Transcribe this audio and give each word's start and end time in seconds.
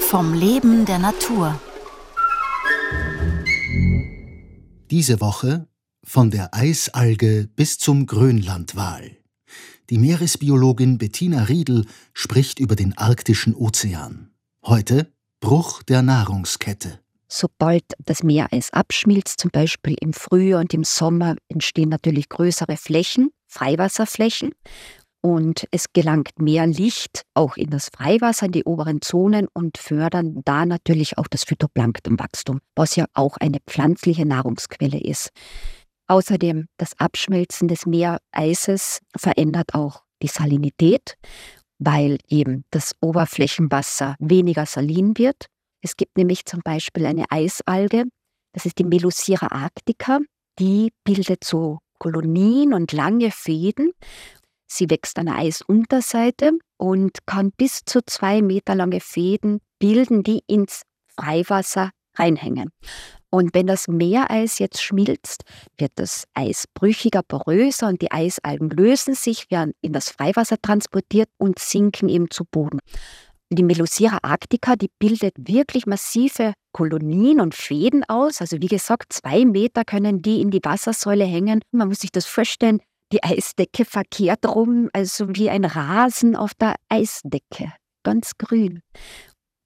Vom 0.00 0.34
Leben 0.34 0.84
der 0.86 0.98
Natur. 0.98 1.60
Diese 4.90 5.20
Woche 5.20 5.68
von 6.04 6.30
der 6.30 6.54
Eisalge 6.54 7.48
bis 7.54 7.78
zum 7.78 8.06
Grönlandwal. 8.06 9.16
Die 9.90 9.98
Meeresbiologin 9.98 10.98
Bettina 10.98 11.44
Riedel 11.44 11.86
spricht 12.12 12.58
über 12.58 12.74
den 12.74 12.96
arktischen 12.98 13.54
Ozean. 13.54 14.30
Heute 14.64 15.12
Bruch 15.40 15.82
der 15.82 16.02
Nahrungskette. 16.02 17.00
Sobald 17.28 17.84
das 17.98 18.22
Meereis 18.22 18.72
abschmilzt, 18.72 19.40
zum 19.40 19.50
Beispiel 19.50 19.96
im 20.00 20.12
Frühjahr 20.12 20.60
und 20.60 20.74
im 20.74 20.84
Sommer, 20.84 21.36
entstehen 21.48 21.88
natürlich 21.88 22.28
größere 22.28 22.76
Flächen, 22.76 23.30
Freiwasserflächen. 23.46 24.52
Und 25.24 25.66
es 25.70 25.86
gelangt 25.94 26.38
mehr 26.38 26.66
Licht 26.66 27.22
auch 27.32 27.56
in 27.56 27.70
das 27.70 27.88
Freiwasser, 27.88 28.44
in 28.44 28.52
die 28.52 28.64
oberen 28.64 29.00
Zonen 29.00 29.48
und 29.54 29.78
fördern 29.78 30.42
da 30.44 30.66
natürlich 30.66 31.16
auch 31.16 31.28
das 31.28 31.44
Phytoplanktonwachstum, 31.44 32.60
was 32.76 32.94
ja 32.96 33.06
auch 33.14 33.38
eine 33.38 33.60
pflanzliche 33.66 34.26
Nahrungsquelle 34.26 35.00
ist. 35.00 35.30
Außerdem 36.08 36.66
das 36.76 36.92
Abschmelzen 36.98 37.68
des 37.68 37.86
Meereises 37.86 39.00
verändert 39.16 39.72
auch 39.72 40.02
die 40.20 40.28
Salinität, 40.28 41.14
weil 41.78 42.18
eben 42.28 42.66
das 42.70 42.94
Oberflächenwasser 43.00 44.16
weniger 44.18 44.66
salin 44.66 45.16
wird. 45.16 45.46
Es 45.80 45.96
gibt 45.96 46.18
nämlich 46.18 46.44
zum 46.44 46.60
Beispiel 46.62 47.06
eine 47.06 47.24
Eisalge, 47.30 48.04
das 48.52 48.66
ist 48.66 48.78
die 48.78 48.84
Melusira 48.84 49.46
arctica, 49.46 50.18
die 50.58 50.92
bildet 51.02 51.44
so 51.44 51.78
Kolonien 51.98 52.74
und 52.74 52.92
lange 52.92 53.30
Fäden 53.30 53.92
Sie 54.74 54.90
wächst 54.90 55.18
an 55.20 55.26
der 55.26 55.36
Eisunterseite 55.36 56.58
und 56.78 57.26
kann 57.26 57.52
bis 57.52 57.84
zu 57.84 58.00
zwei 58.04 58.42
Meter 58.42 58.74
lange 58.74 58.98
Fäden 58.98 59.60
bilden, 59.78 60.24
die 60.24 60.40
ins 60.48 60.82
Freiwasser 61.16 61.90
reinhängen. 62.16 62.70
Und 63.30 63.54
wenn 63.54 63.68
das 63.68 63.86
Meereis 63.86 64.58
jetzt 64.58 64.82
schmilzt, 64.82 65.44
wird 65.78 65.92
das 65.94 66.24
Eis 66.34 66.64
brüchiger, 66.74 67.22
poröser 67.22 67.86
und 67.86 68.02
die 68.02 68.10
Eisalgen 68.10 68.68
lösen 68.70 69.14
sich, 69.14 69.48
werden 69.48 69.74
in 69.80 69.92
das 69.92 70.10
Freiwasser 70.10 70.56
transportiert 70.60 71.28
und 71.38 71.60
sinken 71.60 72.08
eben 72.08 72.30
zu 72.30 72.44
Boden. 72.44 72.80
Die 73.50 73.62
Melusira 73.62 74.18
arctica, 74.22 74.74
die 74.74 74.90
bildet 74.98 75.34
wirklich 75.36 75.86
massive 75.86 76.54
Kolonien 76.72 77.40
und 77.40 77.54
Fäden 77.54 78.02
aus. 78.08 78.40
Also 78.40 78.60
wie 78.60 78.66
gesagt, 78.66 79.12
zwei 79.12 79.44
Meter 79.44 79.84
können 79.84 80.20
die 80.20 80.40
in 80.40 80.50
die 80.50 80.64
Wassersäule 80.64 81.24
hängen. 81.24 81.60
Man 81.70 81.86
muss 81.86 82.00
sich 82.00 82.10
das 82.10 82.26
vorstellen, 82.26 82.80
die 83.12 83.22
Eisdecke 83.22 83.84
verkehrt 83.84 84.46
rum, 84.46 84.88
also 84.92 85.28
wie 85.28 85.50
ein 85.50 85.64
Rasen 85.64 86.36
auf 86.36 86.54
der 86.54 86.74
Eisdecke, 86.88 87.72
ganz 88.02 88.32
grün. 88.38 88.80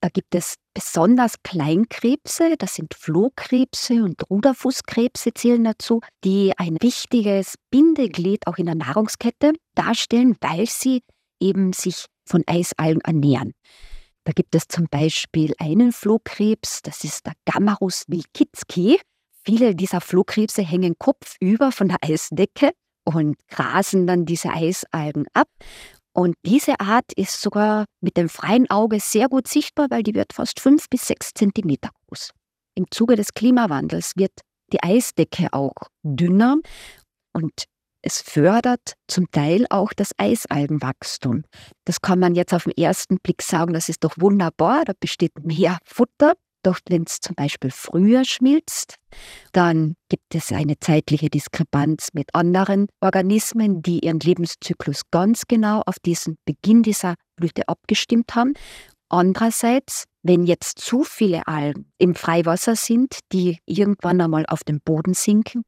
Da 0.00 0.08
gibt 0.08 0.34
es 0.36 0.54
besonders 0.74 1.42
Kleinkrebse, 1.42 2.54
das 2.56 2.76
sind 2.76 2.94
Flohkrebse 2.94 4.04
und 4.04 4.30
Ruderfußkrebse 4.30 5.34
zählen 5.34 5.64
dazu, 5.64 6.00
die 6.24 6.52
ein 6.56 6.76
wichtiges 6.80 7.54
Bindeglied 7.70 8.46
auch 8.46 8.58
in 8.58 8.66
der 8.66 8.76
Nahrungskette 8.76 9.54
darstellen, 9.74 10.36
weil 10.40 10.66
sie 10.66 11.02
eben 11.40 11.72
sich 11.72 12.06
von 12.24 12.44
Eisalgen 12.46 13.00
ernähren. 13.00 13.54
Da 14.22 14.32
gibt 14.32 14.54
es 14.54 14.68
zum 14.68 14.86
Beispiel 14.88 15.54
einen 15.58 15.90
Flohkrebs, 15.90 16.82
das 16.82 17.02
ist 17.02 17.26
der 17.26 17.32
Gammarus 17.44 18.04
wilkitski. 18.06 19.00
Viele 19.44 19.74
dieser 19.74 20.00
Flohkrebse 20.00 20.62
hängen 20.62 20.96
kopfüber 20.98 21.72
von 21.72 21.88
der 21.88 21.98
Eisdecke 22.02 22.72
und 23.14 23.36
grasen 23.48 24.06
dann 24.06 24.26
diese 24.26 24.50
Eisalgen 24.50 25.26
ab. 25.32 25.48
Und 26.12 26.34
diese 26.44 26.80
Art 26.80 27.12
ist 27.14 27.40
sogar 27.40 27.84
mit 28.00 28.16
dem 28.16 28.28
freien 28.28 28.68
Auge 28.70 29.00
sehr 29.00 29.28
gut 29.28 29.48
sichtbar, 29.48 29.86
weil 29.90 30.02
die 30.02 30.14
wird 30.14 30.32
fast 30.32 30.60
fünf 30.60 30.88
bis 30.90 31.06
sechs 31.06 31.32
Zentimeter 31.32 31.90
groß. 32.06 32.32
Im 32.74 32.86
Zuge 32.90 33.16
des 33.16 33.34
Klimawandels 33.34 34.12
wird 34.16 34.32
die 34.72 34.82
Eisdecke 34.82 35.52
auch 35.52 35.74
dünner 36.02 36.56
und 37.32 37.64
es 38.02 38.20
fördert 38.20 38.94
zum 39.08 39.30
Teil 39.30 39.66
auch 39.70 39.92
das 39.92 40.12
Eisalgenwachstum. 40.18 41.44
Das 41.84 42.00
kann 42.00 42.18
man 42.18 42.34
jetzt 42.34 42.54
auf 42.54 42.64
den 42.64 42.76
ersten 42.76 43.18
Blick 43.18 43.42
sagen, 43.42 43.72
das 43.72 43.88
ist 43.88 44.04
doch 44.04 44.14
wunderbar, 44.18 44.84
da 44.84 44.92
besteht 44.98 45.32
mehr 45.44 45.78
Futter. 45.84 46.34
Doch 46.68 46.80
wenn 46.90 47.04
es 47.04 47.20
zum 47.20 47.34
Beispiel 47.34 47.70
früher 47.70 48.26
schmilzt, 48.26 48.96
dann 49.52 49.96
gibt 50.10 50.34
es 50.34 50.52
eine 50.52 50.78
zeitliche 50.78 51.30
Diskrepanz 51.30 52.08
mit 52.12 52.34
anderen 52.34 52.88
Organismen, 53.00 53.80
die 53.80 54.00
ihren 54.00 54.20
Lebenszyklus 54.20 55.04
ganz 55.10 55.44
genau 55.48 55.80
auf 55.86 55.98
diesen 55.98 56.36
Beginn 56.44 56.82
dieser 56.82 57.14
Blüte 57.36 57.66
abgestimmt 57.70 58.34
haben. 58.34 58.52
Andererseits, 59.08 60.04
wenn 60.22 60.44
jetzt 60.44 60.78
zu 60.78 61.04
viele 61.04 61.46
Algen 61.46 61.90
im 61.96 62.14
Freiwasser 62.14 62.76
sind, 62.76 63.20
die 63.32 63.56
irgendwann 63.64 64.20
einmal 64.20 64.44
auf 64.44 64.62
den 64.62 64.82
Boden 64.82 65.14
sinken, 65.14 65.62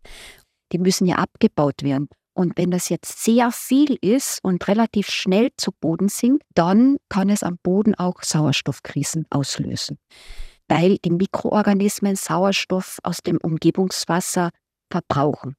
die 0.70 0.78
müssen 0.78 1.06
ja 1.06 1.16
abgebaut 1.16 1.82
werden. 1.82 2.10
Und 2.34 2.58
wenn 2.58 2.70
das 2.70 2.90
jetzt 2.90 3.24
sehr 3.24 3.52
viel 3.52 3.96
ist 4.02 4.40
und 4.42 4.68
relativ 4.68 5.08
schnell 5.08 5.48
zu 5.56 5.72
Boden 5.72 6.10
sinkt, 6.10 6.42
dann 6.54 6.98
kann 7.08 7.30
es 7.30 7.42
am 7.42 7.56
Boden 7.62 7.94
auch 7.94 8.22
Sauerstoffkrisen 8.22 9.24
auslösen 9.30 9.96
weil 10.70 10.98
die 10.98 11.10
Mikroorganismen 11.10 12.14
Sauerstoff 12.14 13.00
aus 13.02 13.18
dem 13.18 13.38
Umgebungswasser 13.38 14.50
verbrauchen. 14.88 15.56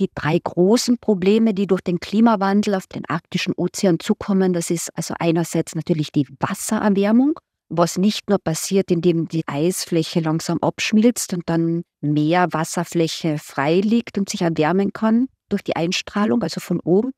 Die 0.00 0.08
drei 0.14 0.38
großen 0.38 0.98
Probleme, 0.98 1.52
die 1.52 1.66
durch 1.66 1.80
den 1.80 1.98
Klimawandel 1.98 2.76
auf 2.76 2.86
den 2.86 3.04
arktischen 3.06 3.54
Ozean 3.56 3.98
zukommen, 3.98 4.52
das 4.52 4.70
ist 4.70 4.96
also 4.96 5.14
einerseits 5.18 5.74
natürlich 5.74 6.12
die 6.12 6.28
Wassererwärmung, 6.38 7.40
was 7.68 7.98
nicht 7.98 8.28
nur 8.28 8.38
passiert, 8.38 8.90
indem 8.92 9.26
die 9.26 9.42
Eisfläche 9.46 10.20
langsam 10.20 10.58
abschmilzt 10.60 11.34
und 11.34 11.42
dann 11.46 11.82
mehr 12.00 12.52
Wasserfläche 12.52 13.38
frei 13.38 13.80
liegt 13.80 14.16
und 14.16 14.28
sich 14.28 14.42
erwärmen 14.42 14.92
kann 14.92 15.26
durch 15.48 15.62
die 15.62 15.74
Einstrahlung, 15.74 16.42
also 16.42 16.60
von 16.60 16.78
oben, 16.80 17.12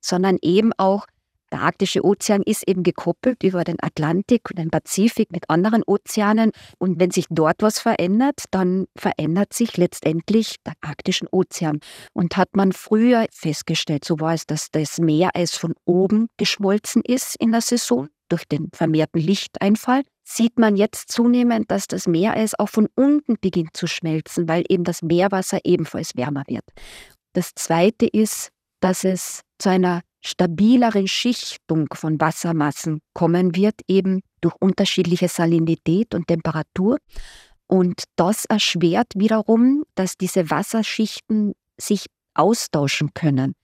sondern 0.00 0.38
eben 0.40 0.72
auch 0.78 1.06
der 1.54 1.62
arktische 1.62 2.04
Ozean 2.04 2.42
ist 2.42 2.66
eben 2.66 2.82
gekoppelt 2.82 3.44
über 3.44 3.62
den 3.62 3.76
Atlantik 3.80 4.50
und 4.50 4.58
den 4.58 4.70
Pazifik 4.70 5.30
mit 5.30 5.48
anderen 5.48 5.84
Ozeanen. 5.86 6.50
Und 6.78 6.98
wenn 6.98 7.12
sich 7.12 7.26
dort 7.30 7.62
was 7.62 7.78
verändert, 7.78 8.42
dann 8.50 8.86
verändert 8.96 9.52
sich 9.52 9.76
letztendlich 9.76 10.56
der 10.66 10.72
arktische 10.80 11.26
Ozean. 11.30 11.78
Und 12.12 12.36
hat 12.36 12.56
man 12.56 12.72
früher 12.72 13.26
festgestellt, 13.30 14.04
so 14.04 14.18
war 14.18 14.34
es, 14.34 14.46
dass 14.46 14.72
das 14.72 14.98
Meereis 14.98 15.56
von 15.56 15.74
oben 15.84 16.26
geschmolzen 16.38 17.02
ist 17.06 17.36
in 17.38 17.52
der 17.52 17.60
Saison 17.60 18.08
durch 18.28 18.46
den 18.46 18.70
vermehrten 18.74 19.20
Lichteinfall, 19.20 20.02
sieht 20.24 20.58
man 20.58 20.74
jetzt 20.74 21.12
zunehmend, 21.12 21.70
dass 21.70 21.86
das 21.86 22.08
Meereis 22.08 22.58
auch 22.58 22.68
von 22.68 22.88
unten 22.96 23.36
beginnt 23.40 23.76
zu 23.76 23.86
schmelzen, 23.86 24.48
weil 24.48 24.64
eben 24.68 24.82
das 24.82 25.02
Meerwasser 25.02 25.60
ebenfalls 25.62 26.16
wärmer 26.16 26.42
wird. 26.48 26.64
Das 27.32 27.54
Zweite 27.54 28.06
ist, 28.06 28.48
dass 28.80 29.04
es 29.04 29.42
zu 29.58 29.68
einer 29.68 30.02
stabileren 30.24 31.06
Schichtung 31.06 31.88
von 31.92 32.20
Wassermassen 32.20 33.00
kommen 33.12 33.54
wird, 33.54 33.74
eben 33.88 34.22
durch 34.40 34.54
unterschiedliche 34.60 35.28
Salinität 35.28 36.14
und 36.14 36.26
Temperatur. 36.26 36.98
Und 37.66 38.04
das 38.16 38.44
erschwert 38.44 39.12
wiederum, 39.14 39.84
dass 39.94 40.16
diese 40.16 40.50
Wasserschichten 40.50 41.52
sich 41.80 42.06
austauschen 42.34 43.12
können. 43.14 43.54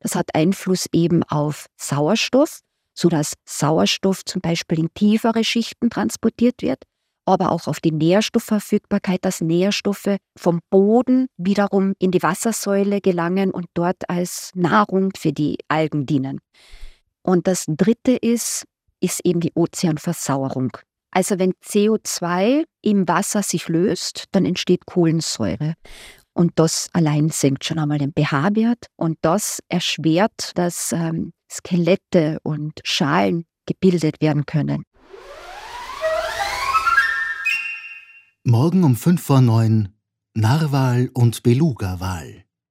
Das 0.00 0.14
hat 0.14 0.34
Einfluss 0.34 0.86
eben 0.92 1.22
auf 1.24 1.66
Sauerstoff, 1.76 2.60
sodass 2.94 3.34
Sauerstoff 3.46 4.24
zum 4.24 4.40
Beispiel 4.40 4.78
in 4.80 4.94
tiefere 4.94 5.44
Schichten 5.44 5.90
transportiert 5.90 6.62
wird 6.62 6.82
aber 7.30 7.52
auch 7.52 7.66
auf 7.66 7.80
die 7.80 7.92
Nährstoffverfügbarkeit, 7.92 9.24
dass 9.24 9.40
Nährstoffe 9.40 10.16
vom 10.36 10.60
Boden 10.70 11.26
wiederum 11.36 11.94
in 11.98 12.10
die 12.10 12.22
Wassersäule 12.22 13.00
gelangen 13.00 13.50
und 13.50 13.66
dort 13.74 14.08
als 14.08 14.50
Nahrung 14.54 15.10
für 15.16 15.32
die 15.32 15.58
Algen 15.68 16.06
dienen. 16.06 16.40
Und 17.22 17.46
das 17.46 17.64
Dritte 17.68 18.12
ist, 18.12 18.64
ist 19.00 19.20
eben 19.24 19.40
die 19.40 19.52
Ozeanversauerung. 19.54 20.76
Also 21.10 21.38
wenn 21.38 21.52
CO2 21.64 22.64
im 22.82 23.08
Wasser 23.08 23.42
sich 23.42 23.68
löst, 23.68 24.26
dann 24.32 24.44
entsteht 24.44 24.86
Kohlensäure. 24.86 25.74
Und 26.32 26.52
das 26.56 26.88
allein 26.92 27.28
senkt 27.28 27.64
schon 27.64 27.78
einmal 27.78 27.98
den 27.98 28.12
pH-Wert 28.12 28.86
und 28.96 29.18
das 29.22 29.58
erschwert, 29.68 30.52
dass 30.54 30.92
ähm, 30.92 31.32
Skelette 31.50 32.38
und 32.44 32.80
Schalen 32.84 33.44
gebildet 33.66 34.20
werden 34.20 34.46
können. 34.46 34.84
Morgen 38.44 38.84
um 38.84 38.96
fünf 38.96 39.20
vor 39.20 39.42
neun 39.42 39.90
Narwal 40.32 41.10
und 41.12 41.42
Beluga-Wal. 41.42 42.46